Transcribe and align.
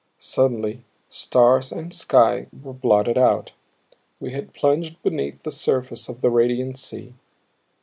Suddenly 0.17 0.83
stars 1.11 1.71
and 1.71 1.93
sky 1.93 2.47
were 2.51 2.73
blotted 2.73 3.19
out. 3.19 3.51
We 4.19 4.31
had 4.31 4.51
plunged 4.51 4.99
beneath 5.03 5.43
the 5.43 5.51
surface 5.51 6.09
of 6.09 6.21
the 6.23 6.31
radiant 6.31 6.79
sea. 6.79 7.13